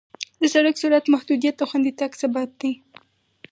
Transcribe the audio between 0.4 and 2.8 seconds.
سړک سرعت محدودیت د خوندي تګ سبب دی.